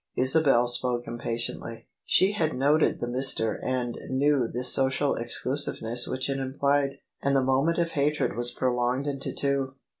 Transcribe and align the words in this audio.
Isabel 0.15 0.65
spoke 0.67 1.05
impatiently. 1.05 1.85
She 2.05 2.31
had 2.31 2.55
noted 2.55 2.99
the" 2.99 3.05
Mr." 3.05 3.59
and 3.63 3.99
knew 4.09 4.47
the 4.51 4.63
social 4.63 5.13
exclusiveness 5.13 6.07
which 6.07 6.27
it 6.27 6.39
implied: 6.39 6.95
and 7.21 7.35
the 7.35 7.43
moment 7.43 7.77
of 7.77 7.91
hatred 7.91 8.35
was 8.35 8.49
prolonged 8.49 9.05
into 9.05 9.31
two. 9.31 9.75